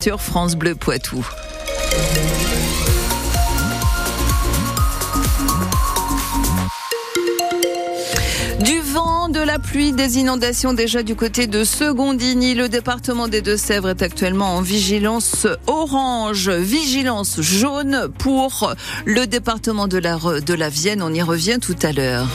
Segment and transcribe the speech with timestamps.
[0.00, 1.26] sur France Bleu Poitou.
[8.60, 12.54] Du vent, de la pluie, des inondations déjà du côté de Secondini.
[12.54, 18.72] Le département des Deux-Sèvres est actuellement en vigilance orange, vigilance jaune pour
[19.04, 21.02] le département de la, de la Vienne.
[21.02, 22.28] On y revient tout à l'heure.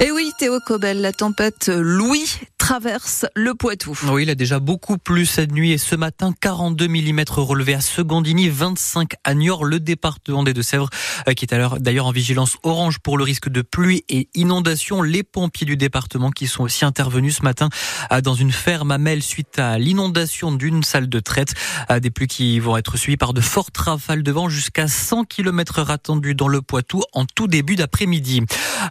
[0.00, 2.28] Et oui, Théo Cobel, la tempête Louis
[2.68, 3.98] traverse le Poitou.
[4.10, 7.80] Oui, il a déjà beaucoup plu cette nuit et ce matin, 42 mm relevés à
[7.80, 10.90] Secondini, 25 à Niort, le département des Deux-Sèvres,
[11.26, 15.00] euh, qui est d'ailleurs en vigilance orange pour le risque de pluie et inondation.
[15.00, 17.70] Les pompiers du département qui sont aussi intervenus ce matin
[18.12, 21.54] euh, dans une ferme à Mel suite à l'inondation d'une salle de traite.
[21.90, 25.24] Euh, des pluies qui vont être suivies par de fortes rafales de vent jusqu'à 100
[25.24, 28.42] km attendues dans le Poitou en tout début d'après-midi.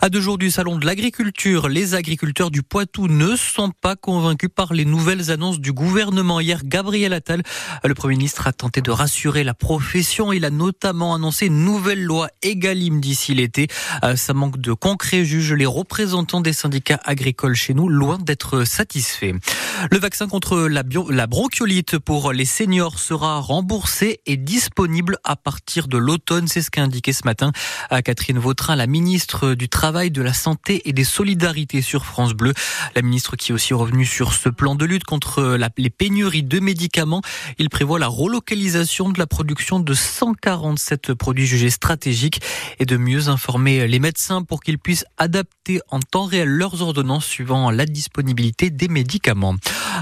[0.02, 4.50] À deux jours du salon de l'agriculture, les agriculteurs du Poitou ne sont pas convaincus
[4.54, 6.40] par les nouvelles annonces du gouvernement.
[6.40, 7.44] Hier, Gabriel Attal,
[7.84, 10.34] le Premier ministre, a tenté de rassurer la profession.
[10.34, 13.68] Il a notamment annoncé une nouvelle loi Egalim d'ici l'été.
[14.04, 18.64] Euh, ça manque de concret, juge les représentants des syndicats agricoles chez nous, loin d'être
[18.64, 19.34] satisfaits.
[19.92, 25.88] Le vaccin contre la, la bronchiolite pour les seniors sera remboursé et disponible à partir
[25.88, 26.48] de l'automne.
[26.48, 27.52] C'est ce qu'a indiqué ce matin
[27.90, 32.34] à Catherine Vautrin, la ministre du Travail, de la Santé et des Solidarités sur France
[32.34, 32.54] Bleu.
[32.96, 37.24] La ministre qui aussi revenu sur ce plan de lutte contre les pénuries de médicaments.
[37.58, 42.40] Il prévoit la relocalisation de la production de 147 produits jugés stratégiques
[42.78, 47.26] et de mieux informer les médecins pour qu'ils puissent adapter en temps réel leurs ordonnances
[47.26, 49.56] suivant la disponibilité des médicaments.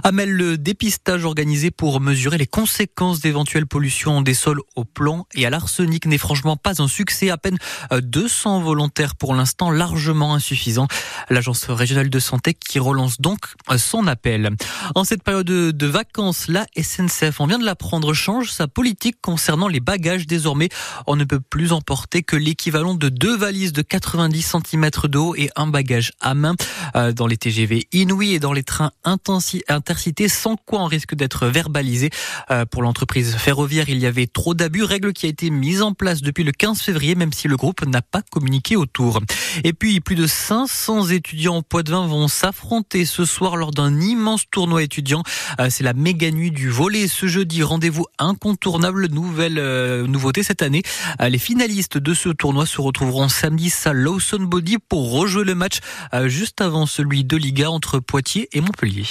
[0.04, 5.46] Amel, le dépistage organisé pour mesurer les conséquences d'éventuelles pollutions des sols au plomb et
[5.46, 7.30] à l'arsenic n'est franchement pas un succès.
[7.30, 7.58] À peine
[7.94, 10.90] 200 volontaires pour l'instant, largement insuffisant.
[11.30, 13.45] L'agence régionale de santé qui relance donc
[13.78, 14.52] son appel.
[14.96, 19.68] En cette période de vacances, la SNCF, on vient de l'apprendre, change sa politique concernant
[19.68, 20.28] les bagages.
[20.28, 20.70] Désormais,
[21.08, 25.36] on ne peut plus emporter que l'équivalent de deux valises de 90 cm de haut
[25.36, 26.56] et un bagage à main
[26.96, 31.48] euh, dans les TGV Inouï et dans les trains intercités, sans quoi on risque d'être
[31.48, 32.10] verbalisé.
[32.52, 35.94] Euh, pour l'entreprise ferroviaire, il y avait trop d'abus, règle qui a été mise en
[35.94, 39.22] place depuis le 15 février, même si le groupe n'a pas communiqué autour.
[39.64, 44.44] Et puis, plus de 500 étudiants au Poids-de-Vin vont s'affronter ce soir lors d'un immense
[44.50, 45.24] tournoi étudiant.
[45.60, 47.64] Euh, c'est la méga nuit du volet ce jeudi.
[47.64, 50.84] Rendez-vous incontournable, nouvelle euh, nouveauté cette année.
[51.22, 55.56] Euh, les finalistes de ce tournoi se retrouveront samedi à Lawson Body pour rejouer le
[55.56, 55.80] match
[56.26, 59.06] juste avant celui de Liga entre Poitiers et Montpellier.